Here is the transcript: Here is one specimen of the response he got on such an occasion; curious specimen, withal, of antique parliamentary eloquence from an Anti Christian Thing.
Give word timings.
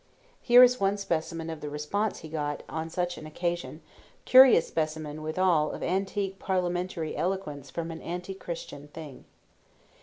Here 0.41 0.63
is 0.63 0.79
one 0.79 0.97
specimen 0.97 1.51
of 1.51 1.61
the 1.61 1.69
response 1.69 2.21
he 2.21 2.27
got 2.27 2.63
on 2.67 2.89
such 2.89 3.19
an 3.19 3.27
occasion; 3.27 3.81
curious 4.25 4.67
specimen, 4.67 5.21
withal, 5.21 5.71
of 5.71 5.83
antique 5.83 6.39
parliamentary 6.39 7.15
eloquence 7.15 7.69
from 7.69 7.91
an 7.91 8.01
Anti 8.01 8.33
Christian 8.33 8.87
Thing. 8.87 9.25